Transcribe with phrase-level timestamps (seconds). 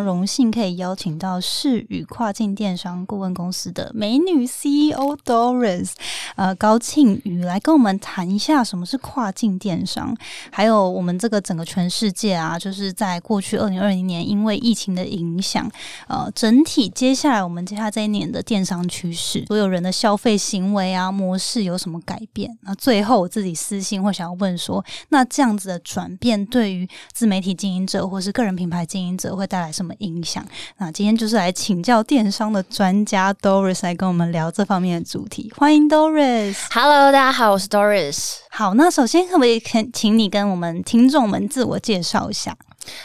[0.00, 5.92] 荣幸可以邀请到世宇跨境电商顾问公司的美女 CEO Doris，
[6.36, 10.16] 呃高庆宇来跟我们谈一下什么是跨境电商，
[10.50, 15.70] 还有我们这个整个全世界啊，就是在过去二零二零年因为疫情的影响，
[16.08, 22.56] 呃，整体接下来我们接下来这一年的电商趋势，所有人的消费行为啊模式有什么改变？
[22.62, 30.44] 那最后我自己私信会想要问说，那这样子的转变对于自媒体经营者或是个人品牌经营者会带来什么影响？
[30.78, 35.52] 那今天就是来请教电商的专家 Doris 来跟我们聊这方面的主题。
[35.56, 36.56] 欢迎 Doris。
[36.72, 38.36] Hello，大家好，我是 Doris。
[38.50, 42.56] 好，那首先可不可以请请你跟我们听众们自我介绍一下？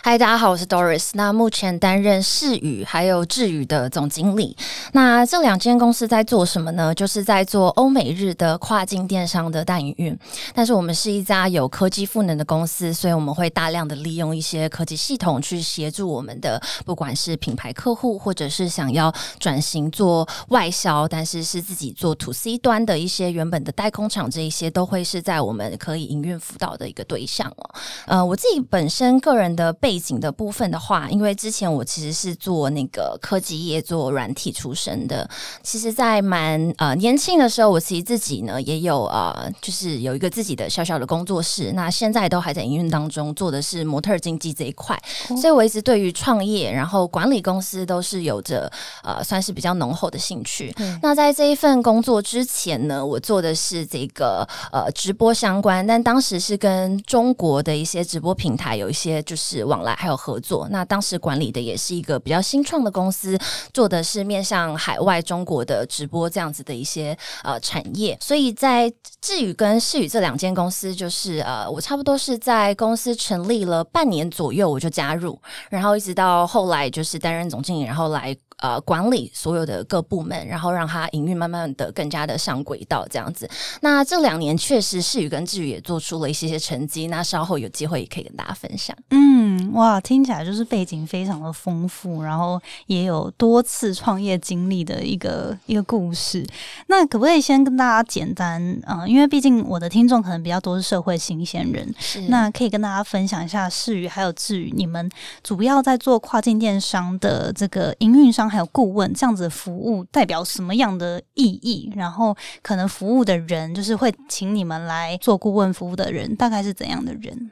[0.02, 1.10] 嗨，大家好，我是 Doris。
[1.16, 4.56] 那目前担任世宇还有智宇的总经理。
[4.94, 6.96] 那这两间公司在做什么呢？
[6.96, 10.18] 就是在做欧美日的跨境电商的代营运。
[10.54, 27.76] 但是我们是一家有科技赋能的公司，所以我们会大量的利用一些科技系统去协助我们的，不管是品牌客户，或者是想要转型做外销，但是是自己做 to C 端的一些原本的代工厂，这一些都会是在我们可以营运辅导的一个对象哦。
[28.06, 35.30] 呃，我自己本身个人的背景的部分的话，因为之前我其实是做那个科技业做软体出身的，
[35.64, 45.00] 其实，在蛮呃年轻的时候，我其实自己呢也有呃，就是有一个自己的小小的工作室，那现在都还在营运当中，做的是模特经济这一块，
[45.40, 48.72] 所以我一直对于创业，然后管理公司都是有着
[49.04, 50.76] 呃算是比较浓厚的兴趣。
[51.02, 60.68] 那在这一份工作之前呢，我做的是这个呃直播相关，但当时是跟中国的一些直播平台有一些就是往来还有合作。
[60.70, 63.38] 那当时管理的也是一个比较新创的公司，
[63.74, 68.18] 做的是面向海外中国的直播这样子的一些呃产业。
[68.22, 75.40] 所以在智宇跟世宇这两间公司，就是呃我差不多是在公司成立了半年左右我就加入，
[75.70, 78.36] 然后一直到后来就是担任总经理，然后来。
[78.58, 83.50] 呃，管理所有的各部门，然后让它营运慢慢的更加的上轨道，这样子。
[83.82, 88.96] 那这两年确实世宇跟志宇也做出了一些些成绩，那稍后有机会也可以跟大家分享。
[89.10, 96.46] 嗯，哇，听起来就是背景非常的丰富，然后也有多次创业经历的一个一个故事。
[96.88, 105.10] 那可不可以先跟大家简单，嗯、因为毕竟我的听众可能比较多是社会新鲜人，是那可以跟大家分享一下世宇还有志宇，你们
[105.44, 111.92] 主要在做跨境电商的这个营运还有顾问这样子的服务，代表什么样的意义？
[111.96, 117.52] 然后可能服务的人，就是会请你们来做顾问服务的人，大概是怎样的人？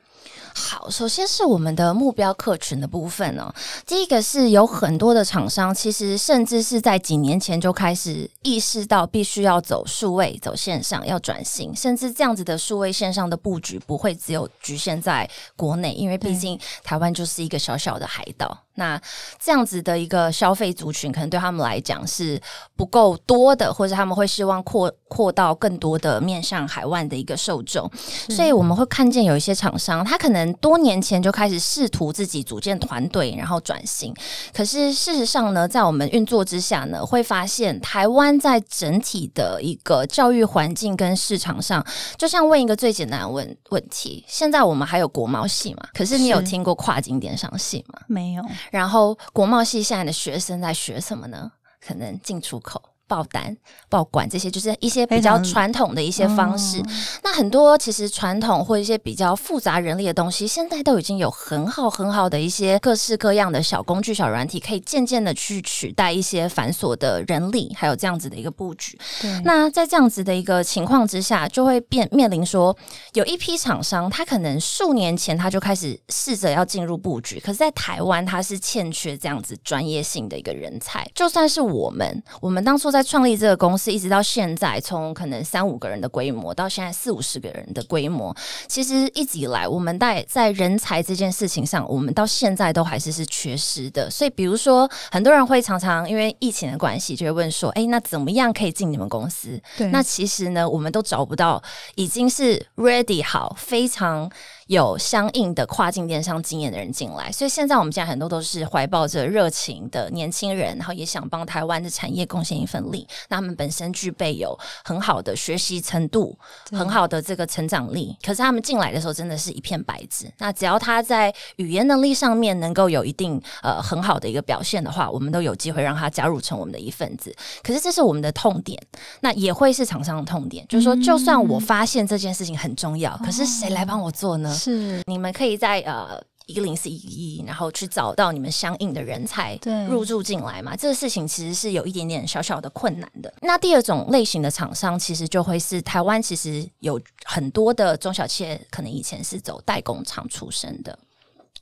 [0.56, 3.52] 好，首先是我们的目标客群的部分哦。
[3.88, 18.60] 第一个是有很多的厂商，其实甚至是在几年前就开始意识到必须要走数位、走线上，要转型，甚至这样子的数位线上的布局不会只有局限在国内，因为毕竟台湾就是一个小小的海岛。
[18.76, 19.00] 那
[19.40, 22.42] 这样子的一个消费族群，可能对他们来讲是
[22.76, 27.88] 不够多的，或者他们会希望扩扩到更多的面向海外的一个受众。
[28.30, 34.14] 所以我们会看见有一些厂商，他可能多年前就开始试图自己组建团队，然后转型。
[34.54, 41.86] 可是事实上呢，在我们运作之下呢，会发现台湾在整体的一个教育环境跟市场上，
[42.18, 45.88] 就像问一个最简单的问问题：现在我们还有国贸系吗？
[45.94, 48.00] 可是你有听过跨境电商系吗？
[48.08, 51.52] 没有，然后国贸系现在的学生在学什么呢？
[51.86, 52.82] 可能进出口。
[53.08, 53.56] 报单、
[53.90, 56.80] 报管这些，就是一些比较传统的一些方式。
[56.80, 56.84] 哦
[57.24, 69.00] 那很多其实传统或一些比较复杂人力的东西，现在都已经有很好很好的一些各式各样的小工具、小软体，可以渐渐的去取代一些繁琐的人力，还有这样子的一个布局。
[69.44, 72.76] 那在这样子的一个情况之下，就会变面临说，
[73.14, 81.10] 有一批厂商，他可能数年前他就开始试着要进入布局，可是，在台湾他是欠缺这样子专业性的一个人才。
[81.16, 88.36] 就算是我们，我们当初在创立这个公司，一直到现在，从可能三五个人的规模到现在四五十个人的规模，
[88.68, 94.10] 其实一直以来，我们在在人才这件事情上，我们到现在都还是是缺失的。
[94.10, 101.62] 所以，比如说，很多人会常常因为疫情的关系，就会问说：“哎，那怎么样可以进你们公司？”对那其实呢，我们都找不到
[101.96, 104.30] 已经是 ready 好、非常
[104.68, 107.32] 有相应的跨境电商经验的人进来。
[107.32, 116.38] 所以现在我们现在很多都是怀抱着热情的年轻人，然后也想帮台湾的产业贡献一份力，那他们本身具备有很好的学习程度，
[116.72, 118.16] 很好的这个成长力。
[118.22, 120.32] 可是他们进来的时候真的是一片白纸。
[120.38, 127.36] 那只要他在语言能力上面能够有一定呃很好的一个表现的话，我们都有机会让他加入成我们的一份子。
[127.62, 128.82] 可是这是我们的痛点，
[129.22, 134.53] 那也会是厂商的痛点，就是说，就算我发现这件事情很重要，可是谁来帮我做呢？
[134.54, 136.24] 是你们可以在呃。
[136.46, 140.76] 一个零四一一，然后去找到你们相应的人才对入驻进来嘛？
[140.76, 143.34] 这个事情其实是有一点点小小的困难的。
[143.42, 151.00] 那第二种类型的厂商，其实就会是台湾其实有很多的中小企业，可能以前是走代工厂出身的，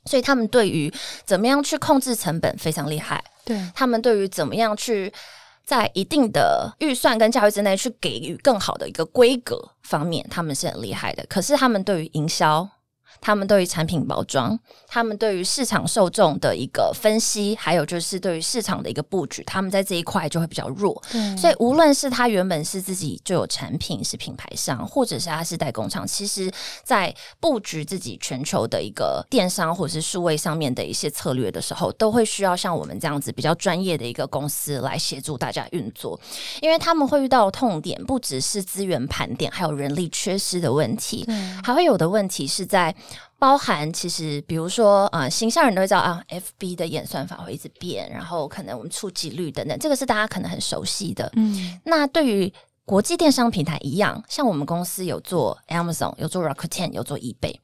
[0.06, 0.92] 所以他们对于
[1.24, 3.22] 怎么样去控制成本非常厉害。
[3.44, 5.12] 对他们对于怎么样去
[5.64, 11.24] 在一定的预算跟价位之内去给予更好的一个规格方面，他们是很厉害的。
[11.28, 12.68] 可是他们对于营销，
[13.22, 14.58] 他们对于产品包装，
[14.88, 21.00] 他们对于市场受众的一个分析，还有就是对于市场的一个布局，他们在这一块就会比较弱。
[21.10, 26.50] 对，所以，无论是他原本是自己就有产品是品牌商，或者是他是代工厂，其实
[26.82, 36.20] 在布局自己全球的一个电商或者是数位上面的一些策略的时候，都会需要像我们这样子比较专业的一个公司来协助大家运作，
[36.60, 41.34] 因为他们会遇到的痛点不只是资源盘点，还有人力缺失的问题，对。
[41.62, 42.92] 还会有的问题是在
[43.38, 51.30] 包含，其实比如说啊、呃，形象人都会知道啊，FB 的演算法会一直变，然后可能我们触及率等等，这个是大家可能很熟悉的。
[51.34, 52.52] 嗯那对于
[52.84, 57.54] 国际电商平台一样，像我们公司有做 Amazon，有做 Rakuten，有做 eBay，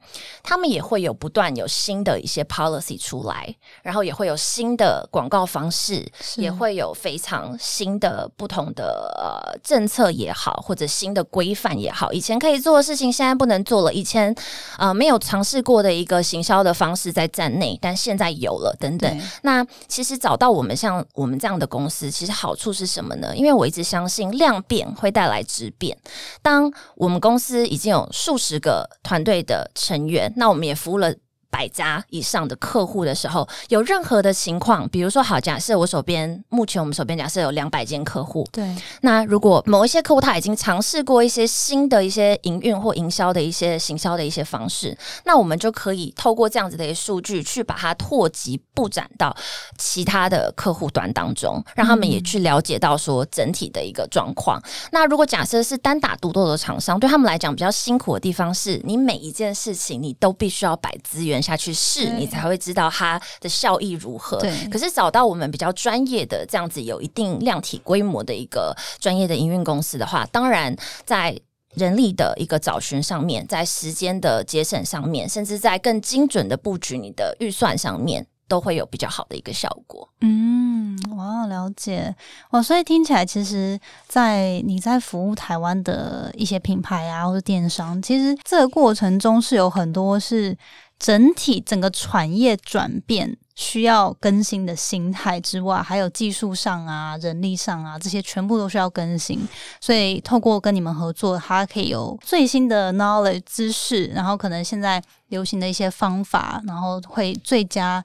[0.41, 14.33] 他们也会有不断有新的一些 policy 出来，然后也会有新的广告方式，是也会有非常新的不同的呃政策也好，或者新的规范也好，以前可以做的事情现在不能做了，以前
[14.77, 19.21] 呃没有尝试过的一个行销的方式在站内，但现在有了等等。
[19.41, 23.35] 那其实找到我们像我们这样的公司，其实好处是什么呢？
[23.35, 25.97] 因为我一直相信量变会带来质变。
[26.41, 31.13] 当我们公司已经有数十个团队的成员，那我们也服务了。
[31.49, 49.35] 百家以上的客户的时候，有任何的情况，比如说，好，假设我手边目前我们手边假设有两百间客户，对那如果某一些客户他已经尝试过一些新的一些营运或营销的一些行销的一些方式，那我们就可以透过这样子的一些数据去把它拓及布展到
[49.77, 54.61] 其他的客户端当中，让他们也去了解到说整体的一个状况。
[54.91, 64.37] 那如果假设是单打独斗的厂商，对他们来讲比较辛苦的地方是，你每一件事情你都必须要摆资源下去试，你才会知道它的效益如何。
[64.39, 70.75] 对可是找到我们比较专业的这样子有一定量体规模的一个专业的营运公司的话，当然
[71.05, 71.39] 在。
[71.75, 80.09] 人力的一个找寻上面，在时间的节省上面，甚至在更精准的布局你的预算上面，都会有比较好的一个效果。
[80.21, 82.13] 嗯，哇，了解
[82.49, 90.57] 哇，所以听起来，其实，在你在服务台湾的一些品牌啊，或者电商，其实这个过程中是有很多是
[90.99, 99.47] 整体整个产业转变需要更新的心态之外，还有技术上啊、人力上啊，这些全部都需要更新。
[99.81, 108.03] 所以透过跟你们合作，它可以有最新的 knowledge 知识，然后可能现在流行的一些方法，然后会最佳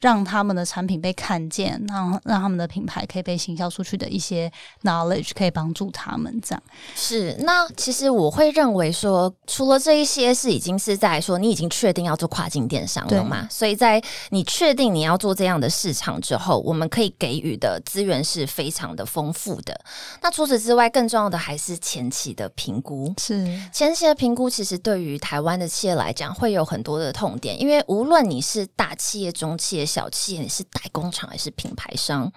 [0.00, 4.50] 让他们的产品被看见，让让他们的品牌可以被行销出去的一些
[4.82, 6.62] knowledge，可以帮助他们这样。
[6.94, 19.78] 是，那其实我会认为说，除了这一些是已经是在说你已经确定要做跨境电商了嘛，所以在你确定你要做这样的市场之后，我们可以给予的资源是非常的丰富的。
[20.20, 23.12] 那除此之外，更重要的还是前期的评估。
[23.18, 32.30] 是前期的评估其实对于台湾的企业来讲，会有很多的痛点，因为无论你是大企业、中企业、小企业，你是代工厂还是品牌商，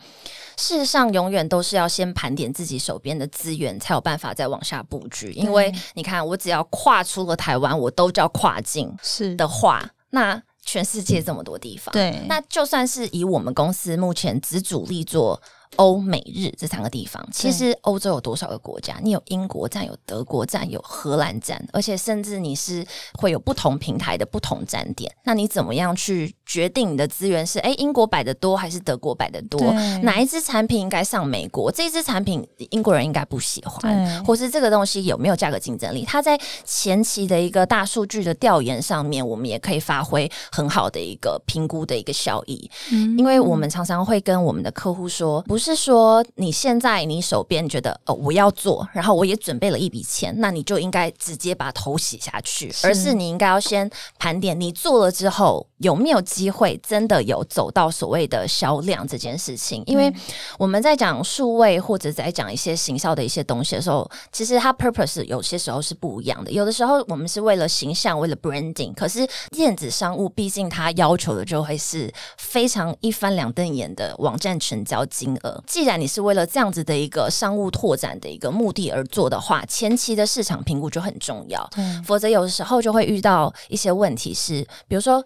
[0.55, 5.33] 事实上永远都是要先盘点自己手边的资源，才有办法再往下布局。
[5.33, 9.35] 因为你看，我只要跨出了台湾，我都叫跨境是。
[9.35, 15.41] 的话，那全世界这么多地方，对，那就算是以我们公司目前只主力做
[15.75, 18.99] 欧美日这三个地方，其实欧洲有多少个国家？
[19.01, 25.11] 你有英国站，有德国站，有荷兰站，而且甚至你是会有不同平台的不同站点。
[25.23, 27.59] 那你怎么样去决定你的资源是？
[27.59, 29.61] 诶，英国摆的多还是德国摆的多？
[30.01, 31.71] 哪一支产品应该上美国？
[31.71, 36.03] 这支产品英国人应该不喜欢，或是这个东西有没有价格竞争力？
[36.03, 42.69] 它在前期的一个大数据的调研上面，我们也可以发挥很好的一个评估的一个效益。
[42.91, 55.67] 嗯因为我们常常会跟我们的客户说，不是说你现在你手边觉得哦我要做，然后我也准备了一笔钱，那你就应该直接把头洗下去，是而是你应该要先盘点你做了之后。
[55.79, 59.83] 有没有机会真的有走到所谓的销量这件事情？
[59.85, 60.13] 因为
[60.57, 66.51] 我们在讲数位或者在讲一些行销的一些东西的时候，其实它 purpose 有些时候是不一样的。
[66.51, 75.63] 有的时候我们是为了形象，为了 branding，可是电子商务毕竟它要求的就会是非常一翻两瞪眼的网站成交金额。
[75.65, 81.69] 既然你是为了这样子的一个商务拓展的一个目的而做的话，前期的市场评估就很重要。
[82.05, 85.23] 否则有的时候就会遇到一些问题，是比如说。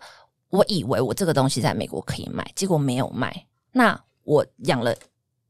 [0.54, 3.46] 我以为我这个东西在美国可以卖，结果没有卖。
[3.72, 4.94] 那我养了，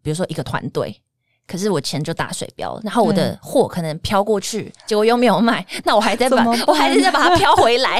[0.01, 0.95] 比如说一个团队，
[1.45, 7.99] 可是我钱就打水漂，然后我的货可能飘过去，结果又没有卖，那我还在把，我还是在把它 飘回来。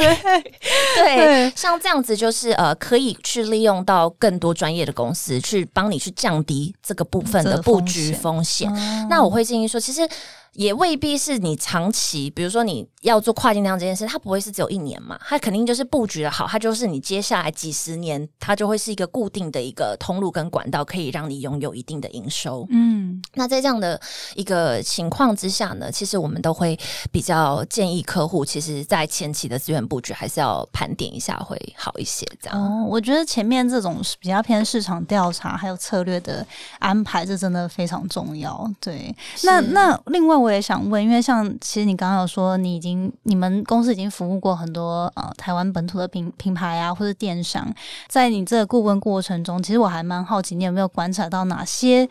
[0.95, 8.71] 对，像这样子就是呃，可以去利用到更多专业的公司去帮你去降低这个部分的布局风险。
[9.09, 10.07] 那我会建议说，其实。
[10.53, 22.67] 也未必是你长期，比如说你要做跨境电商这件事，它不会是只有一年嘛，它肯定就是布局的好，它就是你接下来几十年，它就会是一个固定的一个通路跟管道，可以让你拥有一定的营收。
[22.69, 23.02] 嗯，
[23.35, 23.99] 那在这样的
[24.35, 26.77] 一个情况之下呢，其实我们都会
[27.11, 32.27] 比较建议客户，其实在前期的资源布局还是要盘点一下会好一些。
[32.39, 36.45] 这样，哦，我觉得前面这种比较偏市场调查还有策略的
[36.79, 38.69] 安排，这真的非常重要。
[38.79, 40.33] 对，那那另外。
[40.43, 47.73] 我也想问，因为像其实你刚刚有说，你已经你们公司已经服务过很多呃台湾本土的品品牌啊，或者电商，
[48.09, 52.09] 在你这个顾问过程中，其实我还蛮好奇，你有没有观察到哪些？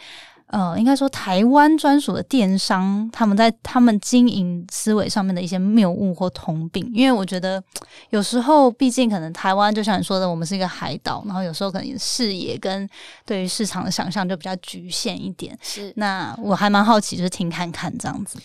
[0.52, 7.62] 呃，应该说台湾专属的电商，他们在他们经营思维上面的一些谬误或通病，因为我觉得
[8.10, 12.86] 有时候，毕竟可能台湾就像你说的，我们是一个海岛，然后有时候可能视野跟
[13.24, 15.58] 对于市场的想象就比较局限一点。
[15.62, 18.38] 是，那我还蛮好奇，就是听看看这样子。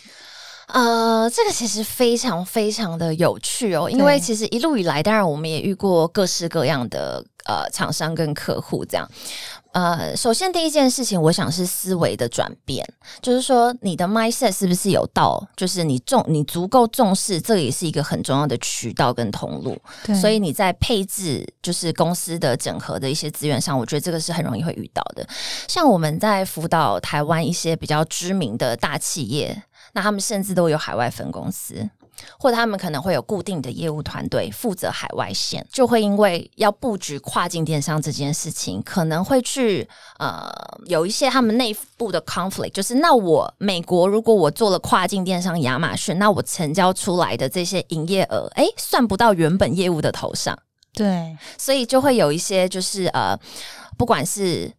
[0.68, 9.08] 呃，这个其实非常非常的有趣哦，因为其实一路以来，当然我们也遇过各式各样的呃厂商跟客户这样。
[9.72, 12.84] 呃，首先第一件事情，我想是思维的转变，
[13.20, 19.78] 就是说你的 mindset 是不是有到，就是你重你足够重视，这也是一个很重要的渠道跟通路。
[20.20, 25.24] 所以你在配置就是公司的整合的一些资源上，我觉得这个是很容易会遇到的。
[25.68, 31.88] 像我们在辅导台湾一些比较知名的大企业，那他们甚至都有海外分公司。
[32.38, 40.50] 或者他们可能会有固定的业务团队负责海外线，就会因为要布局跨境电商这件事情，可能会去呃
[40.86, 50.58] 有一些他们内部的 conflict，就是那我美国如果我做了跨境电商亚马逊，那我成交出来的这些营业额，哎，算不到原本业务的头上，
[50.92, 53.38] 对，所以就会有一些就是呃，
[53.96, 54.72] 不管是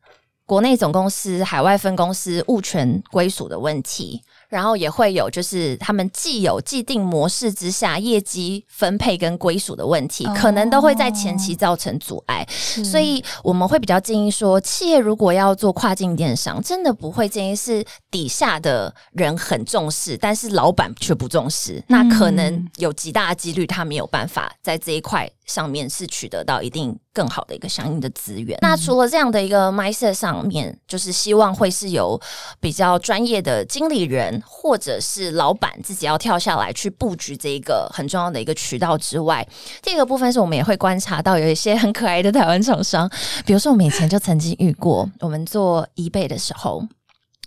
[0.46, 4.22] 国内总公司、海外分公司物权归属的问题。
[4.50, 12.46] 然后也会有，就是他们既有既定模式之下业绩分配跟归属的问题，可能都会在前期造成阻碍。
[12.50, 25.30] 所以我们会比较建议说，企业如果要做跨境电商，真的不会建议是底下的人很重视，但是老板却不重视，那可能有极大的几率他没有办法在这一块。
[25.50, 28.56] 上面是取得到一定更好的一个相应的资源。
[28.62, 32.22] 那除了这样的一个 mindset 上面，就是希望会是有
[32.60, 39.46] 比较专业的经理人或者是老板自己要跳下来去布局这一个很重要的一个渠道之外，
[39.82, 43.10] 第二个部分是我们也会观察到有一些很可爱的台湾厂商，
[43.44, 46.84] 比如说我们以前就曾经遇过，我们做一倍的时候。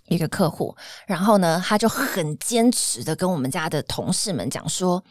[0.08, 0.74] 一个客户，
[1.06, 5.02] 然后呢，他就很坚持的跟我们家的同事们讲说，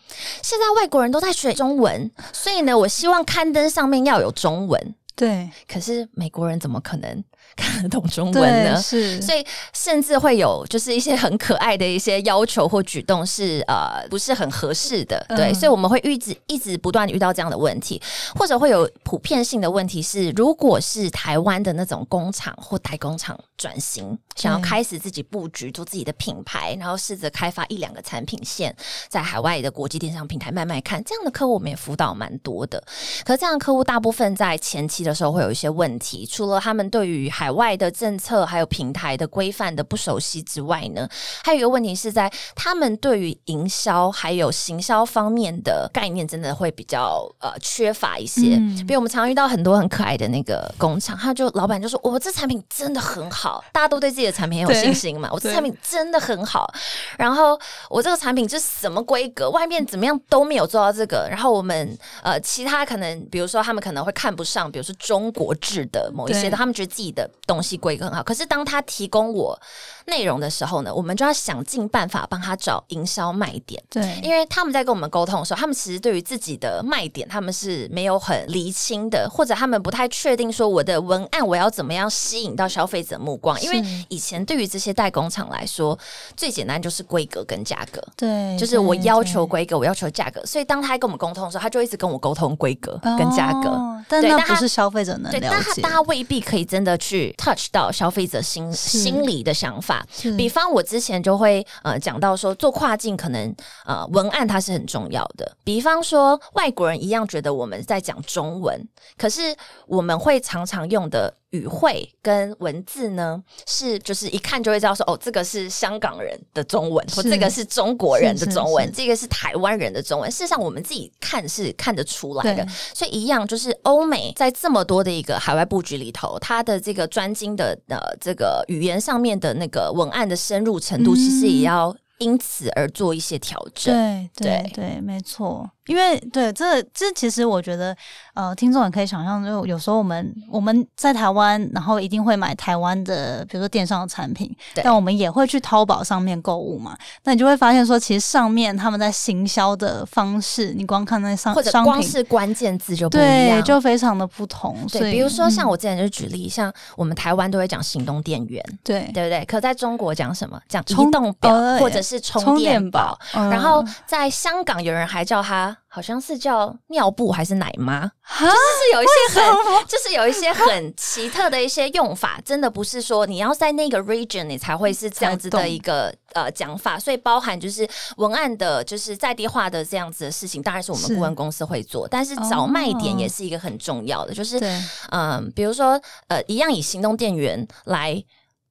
[0.44, 4.96] 现在外国人都在学中文，所以呢，我希望刊登上面要有中文。
[5.16, 7.24] 对，可是美国人怎么可能？
[7.58, 18.02] 看得懂中文呢，是，所以甚至会有就是一些很可爱的一些要求或举动是呃不是很合适的，对，所以我们会一直一直不断遇到这样的问题，
[18.36, 28.76] 或者会有普遍性的问题是，如果是台湾的那种工厂或代工厂转型，想要开始自己布局做自己的品牌，然后试着开发一两个产品线，
[29.10, 32.82] 在海外的国际电商平台卖卖看，这样的客户我们也辅导蛮多的，
[33.26, 41.10] 可是这样的客户大部分在前期的时候会有一些问题，除了他们对于海外的政策还有平台的规范的不熟悉之外呢，
[41.44, 48.58] 还有一个问题是在他们对于营销还有行销方面的概念真的会比较呃缺乏一些。
[48.88, 55.28] 比如我们常遇到很多很可爱的那个工厂，他就老板就说：“我这产品真的很好，大家都对自己的产品很有信心嘛。
[55.32, 56.72] 我这产品真的很好，
[57.18, 61.28] 然后我这个产品是什么规格，外面怎么样都没有做到这个。
[61.28, 67.31] 然后我们呃其他可能比如说他们可能会看不上，比如说中国制的某一些的，他们觉得自己的。
[67.48, 69.60] 东西规格很好，可是当他提供我
[70.06, 73.82] 内容的时候呢，我们就要想尽办法帮他找营销卖点。
[73.90, 83.60] 对，因为他们在跟我们沟通的时候，他们其实对于自己的卖点，他们是没有很厘清的，或者他们不太确定说我的文案我要怎么样吸引到消费者目光。
[83.62, 85.98] 因为以前对于这些代工厂来说，
[86.36, 88.02] 最简单就是规格跟价格。
[88.16, 93.70] 对，就是我要求规格，我要求价格，所以当他跟我们沟通的时候，他就一直跟我沟通规格跟价格。
[93.70, 95.90] 哦但那不对但他是消费者能对，了解但他大。
[95.92, 100.06] 家未必可以真的去 touch 到消费者心心里的想法。
[100.38, 103.54] 比方我之前就会呃讲到说，做跨境可能
[103.86, 105.58] 呃文案它是很重要的。
[105.64, 108.88] 比方说外国人一样觉得我们在讲中文，
[109.18, 109.56] 可是
[109.88, 120.32] 我们会常常用的语汇跟文字呢，是就是一看就会知道说，哦，这个是香港人的中文，或是这个是中国人的中文，是这个是台湾人的中文。
[120.32, 122.66] 事实上，我们自己看是看得出来的。
[122.94, 133.94] 所以一样，就是欧美在这么多的一个海外布局里头，它的这个专精的呃这个语言上面的那个文案的深入程度，嗯其实也要因此而做一些调整。
[133.94, 135.70] 对对对对，没错。
[135.88, 137.96] 因为对这这其实我觉得，
[138.34, 146.96] 呃，听众也可以想象，就有时候我们我们在台湾，然后一定会买台湾的，比如说电商的产品，对但我们也会去淘宝上面购物嘛。
[147.24, 153.64] 那你就会发现说，其实上面他们在行销的方式，你光看那商或者光是关键字就不一对，样。
[153.64, 154.78] 就非常的不同。
[154.92, 159.46] 对，比如说像嗯我之前就举例，像我们台湾都会讲行动电源，对对不对？
[159.46, 160.60] 可在中国讲什么？
[160.68, 168.02] 讲移动表哦或者是充充电电宝宝。，然后嗯在香港，有人还叫它好像是叫尿布还是奶妈，
[168.40, 177.88] 就是有一些很，就是有一些很奇特的一些用法，真的不是说你要在那个 region 你才会是这样子的一个呃讲法，所以包含就是
[178.18, 183.18] 文案的，就是在地化的这样子的事情，当然是我们顾问公司会做，但是找卖点哦。
[183.20, 188.24] 也是一个很重要的，就是对嗯，比如说呃，一样以行动电源来。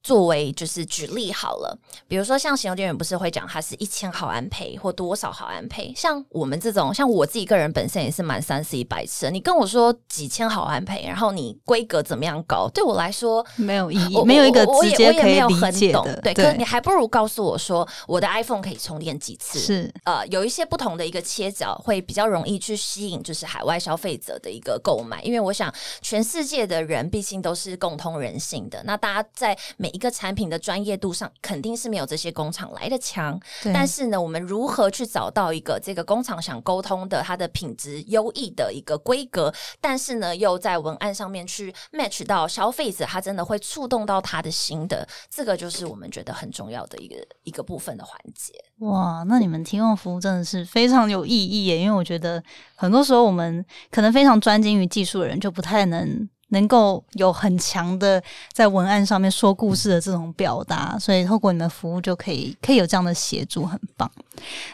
[0.03, 1.77] 作为就是举例好了，
[2.07, 9.31] 比如说像行动电源不是会讲它是一千毫安培或多少毫安培，像我们这种，像我自己个人本身也是蛮三 C 白痴的。
[9.31, 16.33] 你跟我说几千毫安培，然后你规格怎么样高，对我来说没有意义我，没有一个直也我也没接可以理有很懂解的，，对。
[16.33, 33.39] 可是你还不如告诉我说，我的 iPhone 可以充电几次，是呃，有一些不同的一个切角，会比较容易去吸引就是海外消费者的一个购买，因为我想全世界的人毕竟都是共通人性的，那大家在每一个产品的专业度上肯定是没有这些工厂来的强，
[33.73, 48.53] 但是呢，我们如何去找到一个这个工厂想沟通的它的品质优异的一个规格，但是呢又在文案上面去 match 到消费者，他真的会触动到他的心的，这个就是我们觉得很重要的一个一个部分的环节。
[48.79, 51.77] 哇，那你们提供服务真的是非常有意义耶！
[51.77, 52.43] 因为我觉得
[52.75, 58.21] 很多时候我们可能非常专精于技术的人，就不太能能够有很强的
[58.53, 64.09] 在文案上面说故事的这种表达，所以透过你们服务就可以可以有这样的协助，很棒。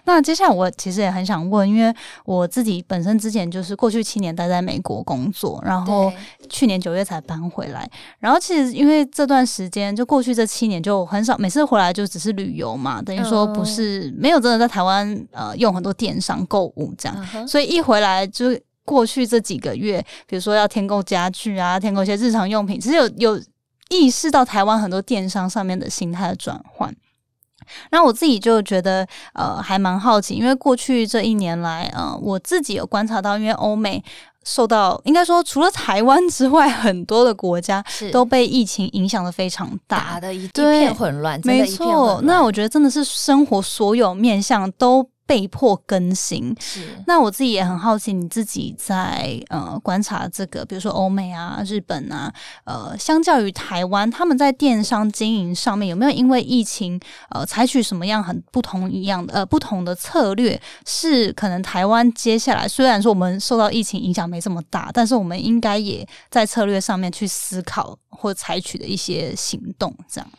[0.05, 1.93] 那接下来我其实也很想问，因为
[2.25, 6.11] 我自己本身之前就是过去七年待在美国工作，然后
[6.49, 7.89] 去年九月才搬回来。
[8.19, 23.43] 然后其实因为这段时间，就过去这七年就很少，每次回来就只是旅游嘛，等于说不是、没有真的在台湾呃用很多电商购物这样，所以一回来就过去这几个月，比如说要添购家具啊，添购一些日常用品，其实有有
[23.89, 26.95] 意识到台湾很多电商上面的心态的转换。
[27.91, 34.01] 那我自己就觉得，呃，还蛮好奇，因为过去这一年来，呃，我自己有观察到，因为欧美
[34.45, 40.19] 受到应该说除了台湾之外，很多的国家都被疫情影响的非常大打。
[40.21, 46.55] 的一一片混乱，没错，那我觉得真的是生活所有面向都被迫更新。
[46.59, 60.59] 是那我自己也很好奇，你自己在呃观察这个，比如说欧美啊、日本啊，呃，相较于台湾，他们在电商经营上面有没有因为疫情呃采取什么样很不同一样的呃不同的策略？
[60.85, 70.29] 是可能台湾接下来虽然说我们受到疫情影响没这么大，但是我们应该也在策略上面去思考或采取的一些行动，这样。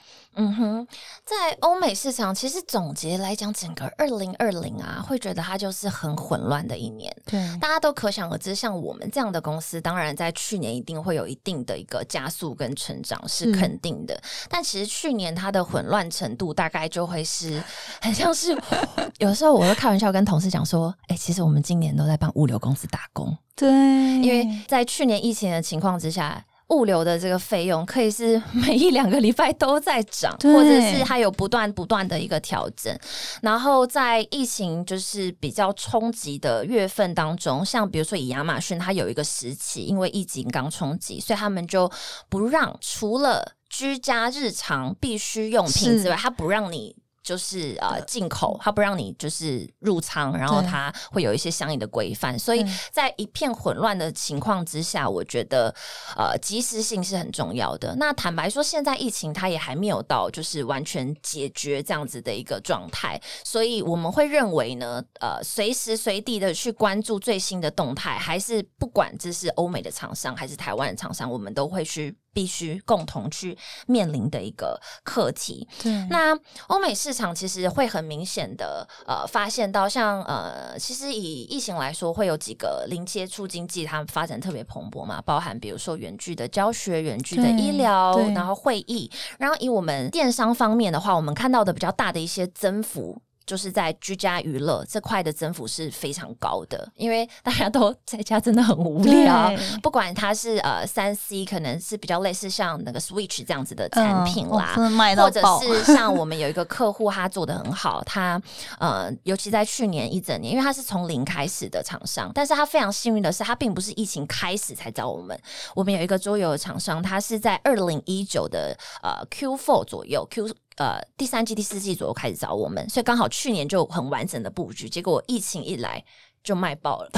[0.41, 0.87] 嗯哼，
[1.25, 7.13] 在欧美市场，其实总结来讲，整个二零二零啊，会觉得它就是很混乱的一年。
[7.27, 14.17] 对大家都可想而知，像我们这样的公司，当然在去年一定会有一定的一个加速跟成长，是是肯定的。
[14.49, 17.61] 但其实去年它的混乱程度大概就会是
[18.01, 18.57] 很像是，
[19.19, 26.45] 有时候我会开玩笑跟同事讲说，哎、其实我们今年都在帮物流公司打工，对，因为在去年疫情的情况之下。
[26.69, 32.97] 物流的这个费用可以是 每一两个礼拜都在涨，或者是它有不断不断的一个调整。
[33.43, 41.91] 然后在疫情就是比较冲击的月份当中，像比如说以亚马逊，它有一个时期，因为疫情刚冲击，所以他们就
[42.29, 46.95] 不让除了居家日常必需用品之外，它不让你。
[47.29, 55.75] 就是呃进口，它不让你就是入仓，然后它会有一些相应的规范，所以在一片混乱的情况之下，我觉得
[56.17, 57.95] 呃及时性是很重要的。
[57.97, 75.67] 那坦白说，现在疫情它也还没有到就是完全解决这样子的一个状态，所以我们会认为呢，呃，随时随地的去关注最新的动态，还是不管这是欧美的厂商还是台湾的厂商，我们都会去必须共同去面临的一个课题。
[75.83, 93.21] 对，那欧美市场其实会很明显的呃发现到像，呃，其实以疫情来说，会有几个零接触经济，它们发展特别蓬勃嘛，包含比如说远距的教学、远距的医疗，然后会议，然后以我们电商方面的话，我们看到的比较大的一些增幅。
[93.49, 99.51] 就是在居家娱乐这块的增幅是非常高的，因为大家都在家真的很无聊，
[99.83, 104.75] 不管它是呃三 C，可能是比较类似像那个 Switch 这样子的产品啦，
[105.17, 108.39] 或者，是像我们有一个客户，他做的很好，他
[108.79, 115.41] 呃，尤其在去年一整年，因为他是从零开始的厂商，但是他非常幸运的是，他并不是疫情开始才找我们。
[115.75, 120.51] 我们有一个桌游的厂商，他是在二零一九的呃 Q four 左右 Q。
[120.79, 126.03] 呃，第三季、第四季左右开始找我们，所以刚好去年就很完整的布局，结果疫情一来
[126.43, 127.11] 就卖爆了。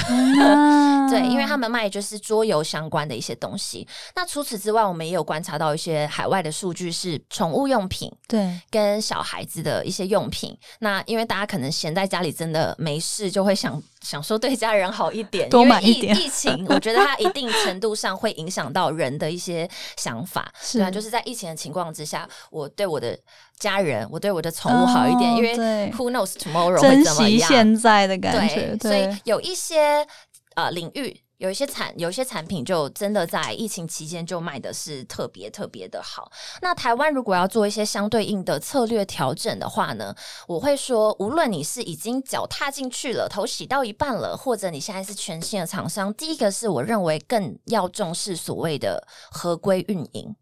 [0.42, 3.86] 啊 对，因为他们卖的就是桌游相关的一些东西。
[4.14, 10.56] 那除此之外，我们也有观察到一些海外的数据，是宠物用品对跟小孩子的一些用品。
[10.78, 20.50] 那因为大家可能闲在家里真的没事，就会想想说对家人好一点，多因为疫买一点疫情，我觉得它一定程度上会影响到人的一些想法。
[20.60, 23.18] 是 对啊，就是在疫情的情况之下，我对我的
[23.58, 27.30] 家人，我对我的宠物好一点，哦因为 who knows tomorrow 会怎么样。
[27.30, 30.06] 惜现在的感觉，对，所以有一些
[30.54, 31.20] 呃领域。
[31.40, 36.30] 有一些产有一些产品就真的在疫情期间就卖的是特别特别的好。
[36.60, 40.14] 那台湾如果要做一些相对应的策略调整的话呢，
[40.46, 50.36] 我会说，无论你是已经脚踏进去了，头洗到一半了，或者你现在是全新的厂商，第一个是我认为更要重视所谓的合规运营。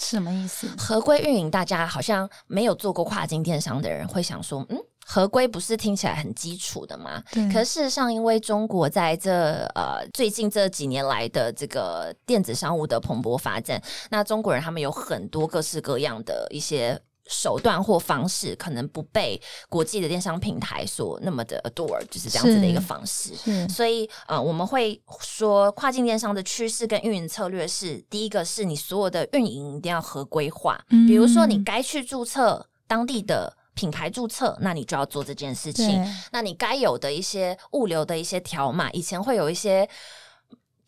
[0.00, 0.66] 什么意思？
[0.76, 4.76] 合规运营，大家好像没有做过跨境电商的人会想说，嗯，
[5.10, 7.20] 合规不是听起来很基础的吗？
[7.32, 9.32] 对可事实上，因为中国在这
[9.74, 17.00] 呃最近这几年来的这个电子商务的蓬勃发展，那中国人他们有很多各式各样的一些。
[17.32, 23.36] 手段或方式可能不被国际的电商平台所那么的 adore，就是这样子的一个方式。
[23.36, 36.04] 是所以，呃，我们会说跨境电商的趋势跟运营策略是：第一个是你所有的运营一定要合规化，嗯比如说你该去注册当地的品牌注册，那你就要做这件事情。
[36.32, 39.88] 那你该有的一些物流的一些条码，以前会有一些。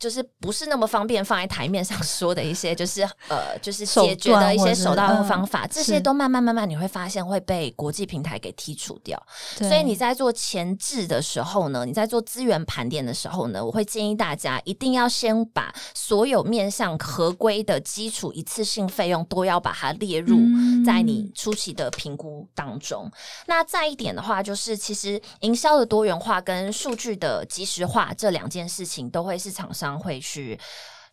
[0.02, 9.16] 就是不是那么方便放在台面上说的一些，就是呃，就是解决的一些手段或方法，这些都慢慢慢慢你会发现会被国际平台给剔除掉。
[9.58, 23.08] 所以你在做前置的时候呢，你在做资源盘点的时候呢，我会建议大家一定要先把所有面向合规的基础一次性费用都要把它列入嗯在你初期的评估当中。
[23.46, 30.58] 那再一点的话，就是其实营销的多元化跟数据的及时化这两件事情，都会是厂商会去。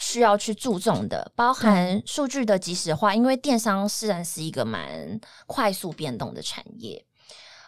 [0.01, 7.05] 需要去注重的，包含数据的及时化，因为电商虽然是一个蛮快速变动的产业。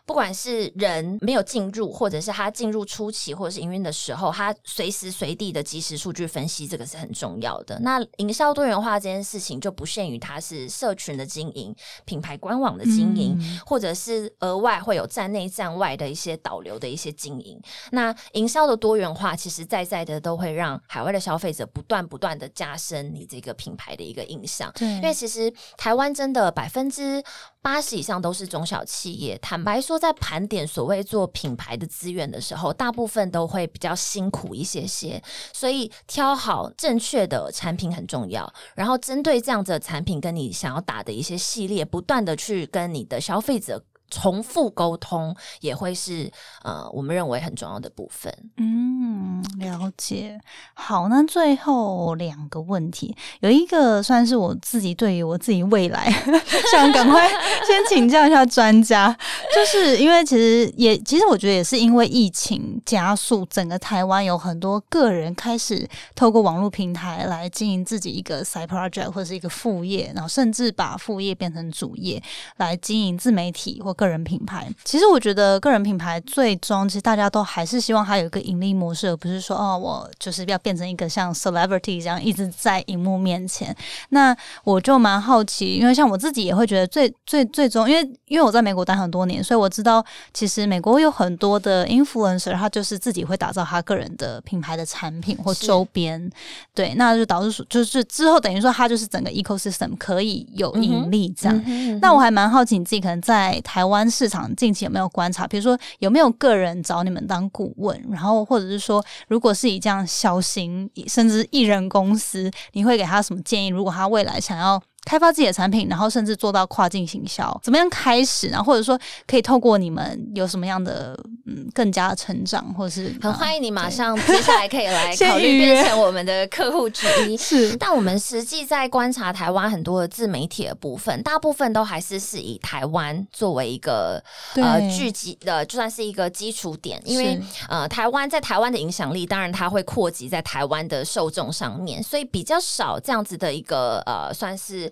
[0.06, 7.80] 不管是人没有进入，或者是他进入初期或者是营运的时候，他随时随地的及时数据分析，这个是很重要的。
[7.80, 11.74] 那营销多元化这件事情就不限于它是社群的经营、
[12.06, 17.60] 品牌官网的经营，嗯或者是额外会有站内站外的一些导流的一些经营。
[17.92, 24.72] 那营销的多元化，其实在在的都会让海外的消费者不断不断的加深你这个品牌的一个印象。
[24.76, 27.24] 对，因为其实台湾真的百分之
[27.62, 29.38] 八十以上都是中小企业。
[29.38, 35.22] 坦白说，在盘点所谓做品牌的资源的时候，大部分都会比较辛苦一些些，
[35.54, 38.52] 所以挑好正确的产品很重要。
[38.74, 43.84] 然后针对这样子的产品，跟你想要打的一些系列，不断的去跟你的消费者。
[44.12, 46.30] 重复沟通也会是
[46.64, 48.32] 呃，我们认为很重要的部分。
[48.58, 50.40] 嗯，了解。
[50.76, 56.12] 好，那最后两个问题，有一个算是我自己对于我自己未来
[56.72, 59.18] 想赶快先请教一下专家，
[59.56, 72.22] 就是因为其实也其实我觉得也是因为疫情加速，整个台湾有很多个人开始透过网络平台来经营自己一个 side project 或是一个副业，然后甚至把副业变成主业
[72.58, 74.68] 来经营自媒体或个人品牌。
[74.84, 83.76] 其实我觉得个人品牌最终其实大家都还是希望它有一个盈利模式，而不是说哦，我就是要变成一个像 celebrity 这样一直在荧幕面前。
[84.10, 96.32] 那我就蛮好奇，因为像我自己也会觉得最最最终，因为因为我在美国待很多年，所以我知道其实美国有很多的 influencer，他就是自己会打造他个人的品牌的产品或周边，
[96.74, 102.00] 对，那就导致就是之后等于说他就是整个 ecosystem 可以有盈利这样。
[102.00, 113.68] 那我还蛮好奇你自己可能在台湾湾市场近期有没有观察，比如说有没有个人找你们当顾问，然后或者是说，如果是以这样小型甚至艺人公司，你会给他什么建议？
[113.68, 114.82] 如果他未来想要。
[115.04, 118.64] 开发自己的产品，然后甚至做到跨境行销，怎么样开始呢？
[118.64, 127.36] 或者说可以透过你们有什么样的嗯更加的成长，或者是很欢迎你马上接下来可以来 考虑变成我们的客户之一。
[127.42, 144.91] 是，但我们实际在观察台湾很多的自媒体的部分，大部分都还是是以台湾作为一个呃聚集的，就算是一个基础点，因为呃台湾在台湾的影响力，当然它会扩及在台湾的受众上面，所以比较少这样子的一个呃算是。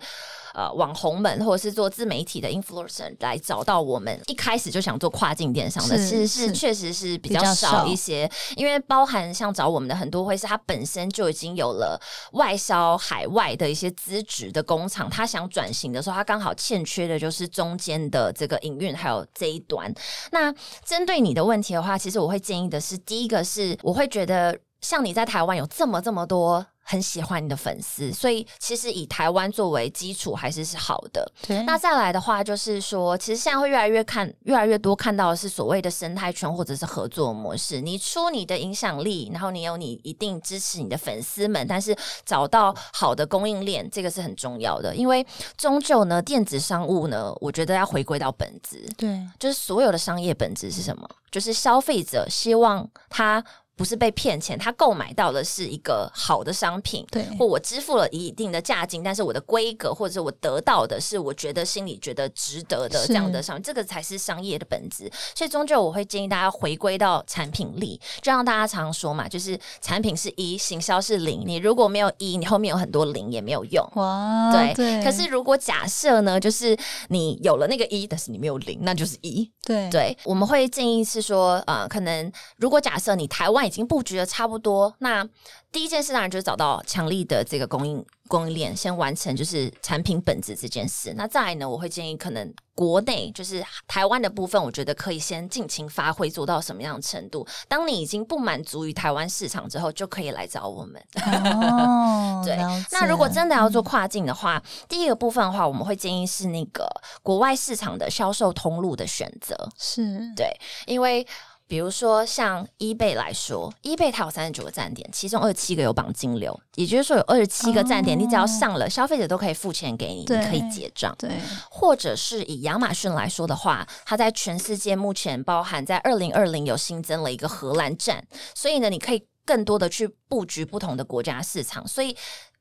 [0.52, 8.28] 呃，网红们或者是做自媒体的 influencer 来找到我们，一开始就想做跨境电商的，其实是确实是比较少一些。
[8.56, 12.00] 因为包含像找我们的很多，会是他本身就已经有了
[12.32, 19.94] 外销海外的一些资质的工厂，他想转型的时候，他刚好欠缺的就是中间的这个营运还有这一端。
[20.32, 20.52] 那
[20.84, 26.66] 针对你的问题的话，其实我会建议的是，第一个是我会觉得，像你在台湾有这么这么多。
[26.90, 31.32] 很喜欢你的粉丝，所以其实以台湾作为基础还是是好的。
[31.46, 37.80] 对，那再来的话就是说，其实现在会越来越看，越来越多看到的是所谓的生态圈或者是合作模式。
[37.80, 44.92] 你出你的影响力，然后你有你一定支持你的粉丝们，但是找到好的供应链，这个是很重要的。
[44.96, 45.24] 因为
[45.56, 48.84] 终究呢，电子商务呢，我觉得要回归到本质。
[48.98, 51.08] 对，就是所有的商业本质是什么？
[51.30, 53.44] 就是消费者希望他。
[53.80, 65.10] 不是被骗钱，他购买到的是一个好的商品，对，或我支付了一定的价金，但是我的规格或者我得到的是我觉得心里觉得值得的这样的商，这个才是商业的本质。
[65.34, 71.42] 所以终究我会建议大家回归到产品力，就像大家常说嘛，就是产品是一，行销是零。
[71.46, 73.82] 你如果没有一，你后面有很多零也没有用。
[73.94, 75.02] 哇，对。
[75.02, 76.76] 可是如果假设呢，就是
[77.08, 79.50] 你有了那个一，但是你没有零，那就是一。
[79.64, 85.24] 对对，我们会建议是说，呃，可能如果假设你台湾已经布局的差不多，那
[85.70, 91.14] 第一件事当然就是找到强力的这个供应供应链，先完成就是产品本质这件事。
[91.16, 97.46] 那再来呢，我会建议可能国内就是台湾的部分，我觉得可以先尽情发挥，做到什么样的程度。
[97.68, 101.00] 当你已经不满足于台湾市场之后，就可以来找我们。
[101.24, 102.56] 哦， 对。
[102.90, 106.88] 那如果真的要做跨境的话，第一个部分的话，我们会建议是那个
[107.22, 109.56] 国外市场的销售通路的选择。
[109.78, 110.52] 是对，
[110.86, 111.24] 因为。
[111.70, 121.14] 比如说，像 eBay 来说，eBay 它有三十九个站点，其中二十七个有绑金流，也就是说有二十七个站点，你只要上了，消费者都可以付钱给你，你可以结账。
[121.16, 121.30] 对，
[121.70, 132.16] 或者是以亚马逊来说的话，它在全世界目前包含在二零二零有新增了一个荷兰站，所以呢，你可以更多的去布局不同的国家市场，所以。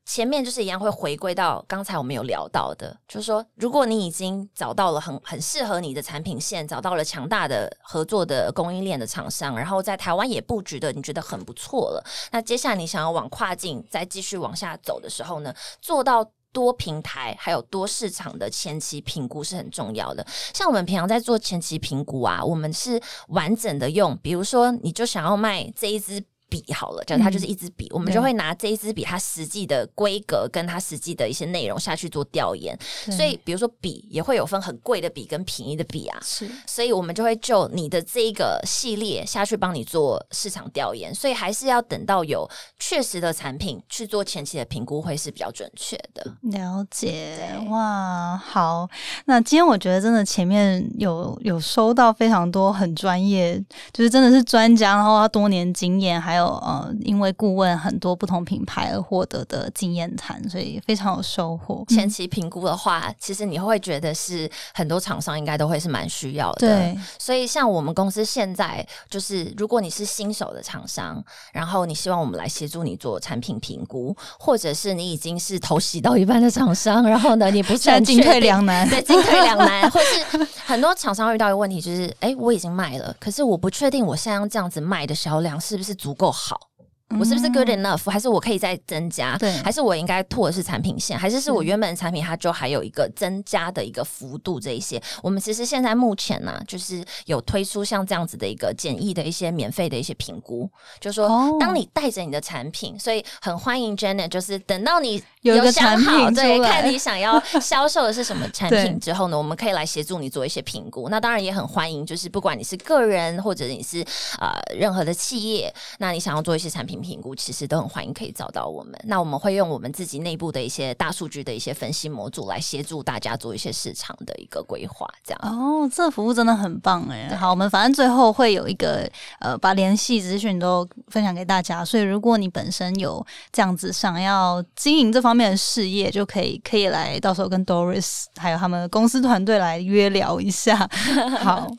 [0.10, 20.26] 前面就是一样会回归到刚才我们有聊到的，就是说，如果你已经找到了很很适合你的产品线，找到了强大的合作的供应链的厂商，然后在台湾也布局的你觉得很不错了，那接下来你想要往跨境再继续往下走的时候呢，做到多平台还有多市场的前期评估是很重要的。
[20.56, 26.26] 像我们平常在做前期评估啊，我们是完整的用，比如说你就想要卖这一支。
[26.50, 32.78] 笔好了，讲它就是一支笔，我们就会拿这一支笔它实际的规格跟它实际的一些内容下去做调研。
[33.12, 36.20] 所以，比如说笔也会有分很贵的笔跟便宜的笔啊。
[36.24, 41.14] 是，所以我们就会就你的这一个系列下去帮你做市场调研。
[41.14, 46.26] 所以还是要等到有确实的产品去做前期的评估，会是比较准确的。
[46.42, 47.38] 了解
[47.70, 48.90] 哇，好。
[49.26, 56.38] 那今天我觉得真的前面有有收到非常多很专业，就是真的是专家，然后他多年经验还有。
[56.39, 61.86] 有呃，因为顾问很多不同品牌而获得的经验谈，所以非常有收获。
[61.89, 66.67] 前期评估的话，其实你会觉得是很多厂商应该都会是蛮需要的。
[66.67, 71.23] 对，所以像我们公司现在就是，如果你是新手的厂商，
[71.54, 86.68] 然后你希望我们来协助你做产品评估，或者是你已经是投洗到一半的厂商，然后呢，你不是进退两难，对，进退两难， 或是很多厂商遇到一个问题，就是哎，我已经卖了，可是我不确定我现在这样子卖的销量是不是足够不好。
[87.17, 88.10] 我是不是 good enough？
[88.10, 89.36] 还是我可以再增加？
[89.38, 91.17] 对，还是我应该拓的是产品线？
[91.17, 94.60] 还是是我原本的产品它就还有一个增加的一个幅度？
[94.60, 100.69] 这一些，我们其实现在目前呢，就是有推出像这样子的一个简易的一些免费的一些评估，
[101.00, 101.28] 就说
[101.60, 111.10] 当你带着你的产品，所以很欢迎 Janet，就是等到你有一个产品对，看你想要销售的是什么产品 之后呢，我们可以来协助你做一些评估。
[111.10, 114.06] 那当然也很欢迎，就是不管你是个人或者你是
[114.39, 116.99] 呃任何的企业，那你想要做一些产品。
[117.02, 127.36] 评估其实都很欢迎可以找到我们，那我们会用我们自己内部的一些大数据的一些分析模组来协助大家做一些市场的一个规划，这样哦，这服务真的很棒哎。
[127.36, 129.10] 好，我们反正最后会有一个
[129.40, 140.78] 呃，把联系资讯都分享给大家，所以如果你本身有这样子想要经营这方面的事业，就可以可以来到时候跟 Doris 还有他们公司团队来约聊一下。
[141.40, 141.70] 好，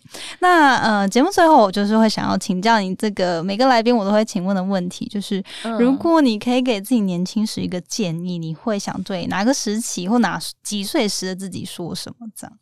[0.41, 5.10] 那呃，节目最后我就是会想要请教你这个每个来宾我都会请问的问题。
[5.11, 5.43] 就是
[5.79, 12.27] 如果你可以给自己年轻时一个建议，你会想对哪个时期或哪几岁时的自己说什么？
[12.35, 12.57] 这样？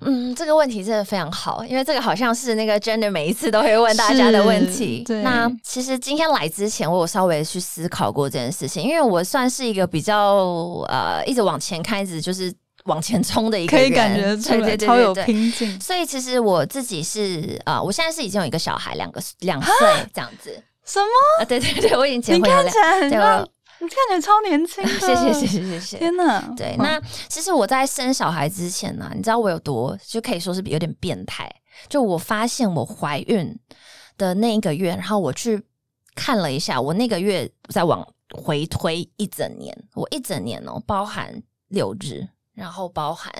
[0.00, 5.02] 嗯，这个问题真的非常好，因为这个好像是那个 Jenner 每一次都会问大家的问题。
[5.06, 10.34] 对那其实今天来之前，我有稍微去思考过这件事情，因为我算是一个比较
[10.88, 12.52] 呃一直往前开始就是
[12.84, 15.80] 往前冲的一个人，可以感觉出来超有拼劲。
[15.80, 19.72] 所以其实我自己是啊，我现在是已经有一个小孩，两个两岁
[20.12, 20.62] 这样子。
[20.84, 21.42] 什么？
[21.42, 22.46] 啊，对对对，我已经结婚了。
[22.46, 23.48] 你看起来很像，
[23.80, 24.86] 你看起来超年轻。
[25.00, 25.98] 谢谢谢谢谢谢。
[25.98, 26.40] 天哪！
[26.56, 31.50] 对，那其实我在生小孩之前呢，你知道我有多就可以说是有点变态。
[31.88, 33.58] 就我发现我怀孕
[34.16, 35.60] 的那一个月，然后我去
[36.14, 43.32] 看了一下，我那个月再往回推一整年，我一整年哦，包含六日，然后包含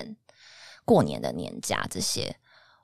[0.83, 2.35] 过年的年假这些，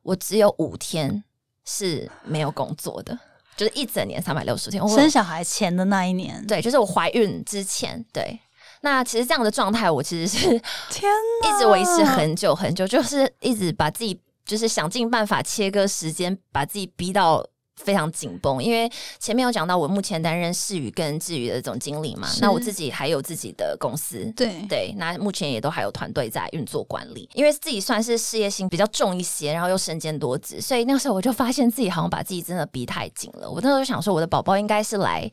[0.04, 1.24] 我只有五天
[1.66, 3.18] 是没有工作的。
[3.56, 8.40] 就是一整年三百六十天，生小孩前的那一年，对，就是我怀孕之前，对。
[8.82, 10.48] 那其实这样的状态，我其实是
[10.90, 11.12] 天，
[11.44, 17.46] 一直维持很久很久，就是一直把自己，就是想尽办法切割时间，把自己逼到。
[17.84, 18.90] 非常紧绷，因为
[19.20, 33.50] 前面有讲到我目前担任世宇跟智宇的总经理嘛，那我自己还有自己的公司，对对，那目前也都还有团队在运作管理，因为自己算是事业心比较重一些，然后又身兼多职，所以那时候我就发现自己好像把自己真的逼太紧了。
[33.50, 35.32] 我那时候想说，我的宝宝应该是来。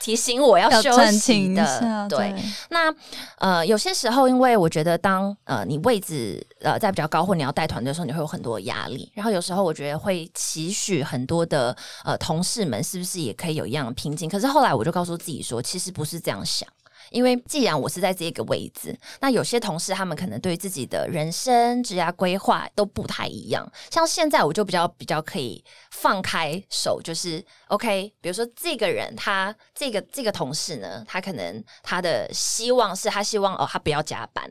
[0.00, 2.34] 提醒我要休息的，对。
[2.70, 2.92] 那
[3.38, 9.12] 呃，有些时候，因为我觉得，当呃你位置呃在比较高，或你要带团队的时候，你会有很多压力。
[9.14, 14.28] 然后有时候，我觉得会期许很多的呃同事们，是不是也可以有一样的拼劲？
[14.28, 16.68] 可是后来，我就告诉自己说，其实不是这样想。
[17.10, 23.68] 因为既然我是在这个位置，那有些同事他们可能对自己的人生职业规划都不太一样。
[23.90, 25.64] 像现在我就比较比较可以
[26.00, 28.10] 放开手，就是 OK。
[28.22, 34.50] 比如说这个人，他这个这个同事呢，他可能他的希望是他希望哦，他不要加班。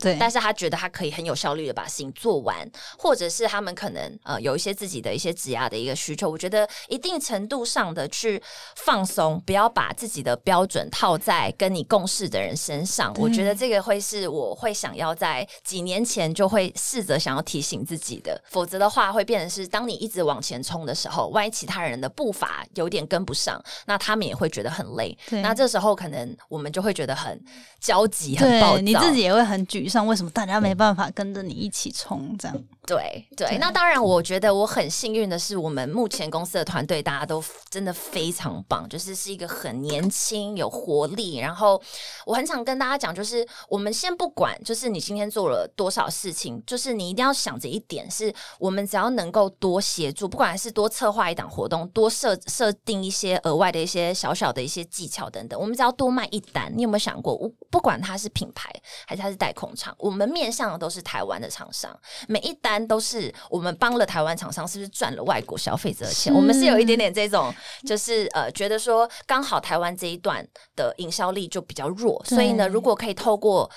[0.00, 2.56] 对，但是他觉得他可以很有效率的把事情做完，
[2.98, 8.42] 或者是他们可能呃有一些自己的一些职压的一个需求，我觉得一定程度上的去
[8.76, 13.12] 放松，不要把自己的标准套在跟你共事的人身上。
[13.16, 25.16] 我觉得这个会是我会想要在几年前就会试着想要提醒自己的，否则的话会变成是当你一直往前冲的时候，万一其他人的步伐有点跟不上，那他们也会觉得很累。
[25.30, 27.38] 那这时候可能我们就会觉得很
[27.80, 29.89] 焦急、很暴躁，你自己也会很沮。
[29.90, 32.36] 上为什么大家没办法跟着你一起冲？
[32.38, 41.36] 这样对对，那当然，我觉得我很幸运的是，我们目前公司的团队大家都真的非常棒，就是是一个很年轻、有活力。
[41.38, 41.80] 然后
[42.26, 56.72] 我很想跟大家讲，就是我们先不管，就是你今天做了多少事情，就是你一定要想着一点，是我们只要能够多协助，不管是多策划一档活动，多设设定一些额外的一些小小的一些技巧等等，我们只要多卖一单。
[56.74, 58.68] 你有没有想过，我不管它是品牌
[59.06, 59.72] 还是它是代控？
[59.98, 61.96] 我们面向的都是台湾的厂商，
[62.28, 66.34] 每一单都是我们帮了台湾厂商，是不是赚了外国消费者的钱？
[66.34, 67.54] 我们是有一点点这种，
[67.86, 73.70] 就是呃，觉得说刚好台湾这一段的营销力就比较弱，所以呢，如果可以透过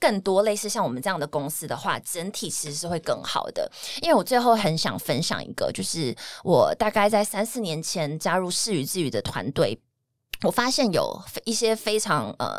[0.00, 3.68] 更多类似像我们这样的公司的话，整体其实是会更好的。
[4.00, 9.76] 因为我最后很想分享一个，就是我大概在三四年前加入事与之语的团队，
[10.42, 12.58] 我发现有一些非常呃，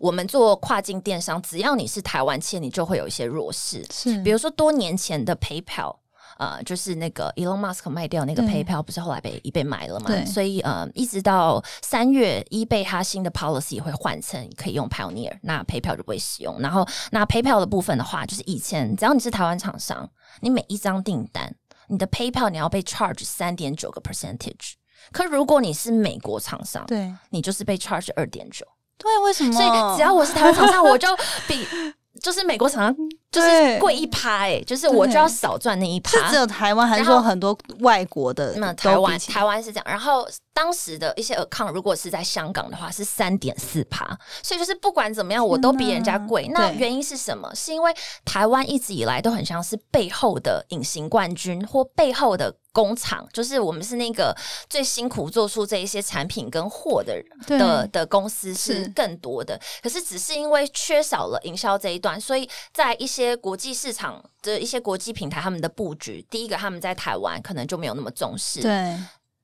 [0.00, 5.96] 我们做跨境电商，只要你是台湾企业，你就会有一些弱势，是比如说多年前的 PayPal。
[6.38, 10.24] 呃，就是那个 Elon Musk 卖掉那个 PayPal，不是后来被 eBay 买了嘛对？
[10.24, 16.56] 所以呃，一直到三月，eBay 它新的 policy 会换成可以用 Pioneer，那 PayPal 就不会使用。
[16.60, 20.08] 然后那 PayPal 的部分的话，就是以前只要你是台湾厂商，
[20.40, 21.52] 你每一张订单，
[21.88, 24.74] 你的 PayPal 你要被 charge 三点九个 percentage。
[25.12, 28.66] 可如果你是美国厂商，对你就是被 charge 二点九。
[28.96, 29.52] 对，为什么？
[29.52, 31.08] 所以只要我是台湾厂商，我就
[31.46, 31.66] 比
[32.20, 32.96] 就是美国厂商
[33.30, 36.10] 就是贵一趴，哎，就是我就要少赚那一趴。
[36.10, 46.48] 是只有台湾，还是说很多外国的那都台湾台湾是这样，然后当时的一些 account 如果是在香港的话是三点四趴，所以就是不管怎么样，我都比人家贵。
[46.48, 47.54] 那原因是什么？
[47.54, 54.34] 是因为台湾一直以来都很像是背后的隐形冠军或背后的工厂，就是我们是那个
[54.70, 57.14] 最辛苦做出这一些产品跟货的
[57.46, 59.60] 对的的公司是是更多的。
[59.82, 68.96] 可是只是因为缺少了营销这一段，所以在一些国际市场的一些国际平台，他们的布局，第一个他们在台湾可能就没有那么重视，对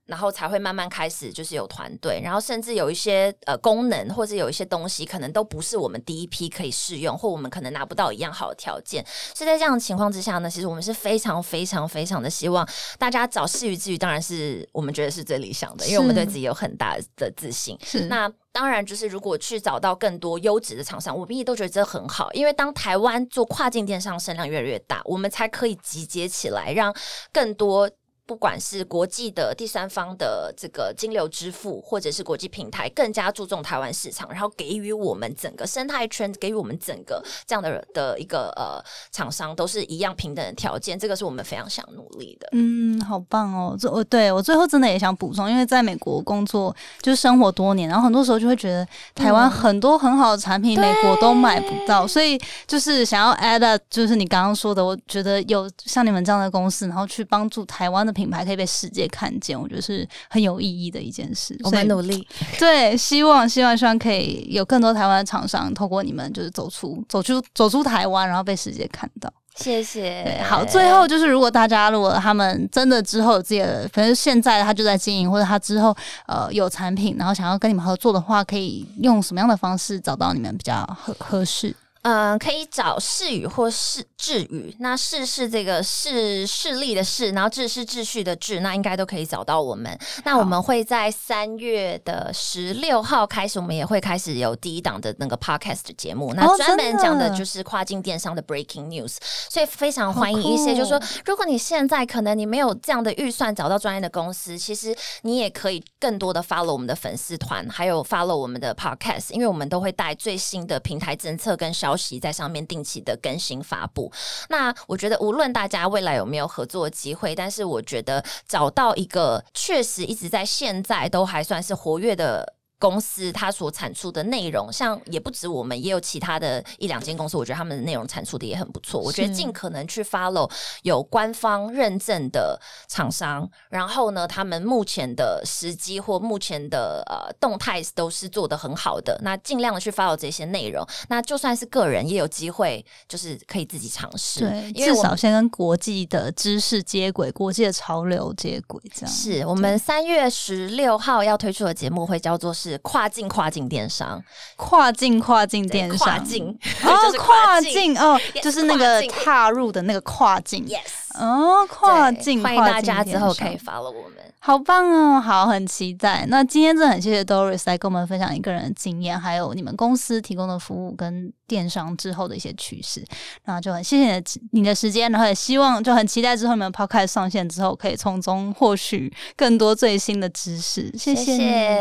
[0.07, 9.03] 然后才会慢慢开始就是有团队，然后甚至有一些呃功能或者有一些东西，可能都不是我们第一批可以试用，或我们可能拿不到一样好的条件。
[9.35, 12.69] 所以在这样的情况之下呢，其实我们是非常非常非常的希望
[12.99, 17.79] 大家找事于之余，当然是我们觉得是最理想的，因为我们对自己有很大的自信。
[17.83, 26.95] 是那当然，就是如果去找到更多优质的厂商，我们也都觉得这很好，因为当台湾做跨境电商声量越来越大，我们才可以集结起来，让
[27.33, 27.91] 更多。
[28.27, 40.99] 不管是国际的第三方的这个金流支付，或者是国际平台，更加注重台湾市场，然后给予我们整个生态圈，给予我们整个这样的的一个呃厂商，都是一样平等的条件。
[40.99, 42.49] 这个是我们非常想努力的。
[42.53, 43.77] 嗯，好棒哦！
[43.79, 61.59] 这我对我最后真的也想补充，因为在美国工作就是生活多年，然后很多时候就会觉得台湾嗯很多很好的产品，美国都买不到，所以就是想要 add up，就是你刚刚说的，我觉得有像你们这样的公司，然后去帮助台湾的品牌可以被世界看见，我觉得是很有意义的一件事。
[61.65, 62.27] 我们努力，
[62.59, 69.31] 对，希望希望希望可以有更多台湾的厂商透过你们，就是走出走出走出台湾，然后被世界看到。
[69.57, 70.43] 谢谢，。
[70.49, 75.97] 好，最后就是如果大家如果他们真的之后有自己的，反正现在他就在经营，或者他之后
[76.27, 81.75] 呃有产品，然后想要跟你们合作的话，可以用什么样的方式找到你们比较合合适？
[82.05, 84.77] 嗯，可以找视语或视智语。
[84.79, 89.99] 那视是这个视视力的视，然后智是秩序的秩，那应该都可以找到我们。
[90.25, 99.17] 那我们会在三月的十六号开始，我们也会开始有第一档的那个 podcast 的节目，那哦专门讲的就是跨境电商的 breaking news。
[99.49, 114.13] 所以非常欢迎一些，就是说，如果你现在可能你没有这样的预算找到专业的公司，其实你也可以更多的 follow 我们的粉丝团，还有 follow 我们的 podcast，因为我们都会带最新的平台政策跟消息在上面定期的更新发布。
[114.49, 122.55] 那我觉得，无论大家未来有没有合作机会，但是我觉得找到一个确实一直在现在都还算是活跃的。
[122.85, 129.01] 公司它所产出的内容，像也不止我们，也有其他的一两间公司，我觉得他们的内容产出的也很不错。
[129.01, 130.51] 我觉得尽可能去 follow
[130.83, 140.87] 有官方认证的厂商，然后呢，他们目前的时机或目前的呃动态都是做的很好的，那尽量的去 follow 这些内容。
[141.09, 154.23] 那就算是个人，也有机会就是可以自己尝试，对，至少先跟国际的知识接轨，国际的潮流接轨，这样是我们三月十六号要推出的节目会叫做是跨境跨境电商，
[154.57, 160.67] 跨境跨境电商，跨境哦 就，是跨境境哦就是那个踏入的那个跨境。
[160.67, 160.79] ，yes，
[161.19, 164.25] 哦，跨境，欢迎大家之后可以 follow 我们。
[164.41, 166.27] 好棒哦，好，很期待。
[166.29, 173.03] 那今天真的很谢谢 Doris 来跟我们分享一个人的经验，还有你们公司提供的服务跟电商之后的一些趋势。
[173.47, 180.93] 那就很谢谢你的你的时间，然后也希望就很期待之后你们 Podcast 上线之后，可以从中获取更多最新的知识。
[180.95, 181.33] 谢谢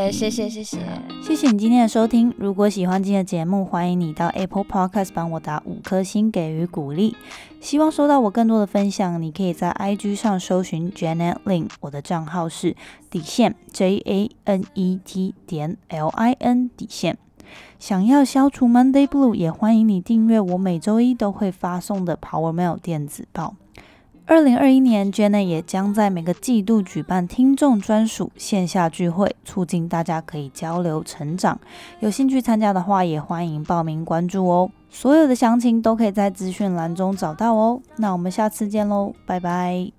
[0.06, 0.80] 你谢谢谢谢。
[1.22, 2.34] 谢谢你今天的收听。
[2.38, 7.18] 如果喜欢今天的节目，欢迎你到 Apple Podcast 帮我打五颗星给予鼓励。
[7.64, 12.76] 希望收到我更多的分享，你可以在 IG 上搜寻 Janet Lin，我的账号是
[13.10, 17.18] 底线 J A N E T 点 L I N 底线。
[17.80, 23.56] 想要消除 Monday Blue，也欢迎你订阅我每周一都会发送的 Power Mail 电子报。
[24.26, 31.58] 二零二一年，Janet 也将在每个季度举办听众专属线下聚会，促进大家可以交流成长。
[32.02, 34.70] 有兴趣参加的话，也欢迎报名关注哦。
[34.94, 37.82] 所有的详情都可以在资讯栏中找到哦。
[37.98, 39.92] 那我们下次见喽，拜拜。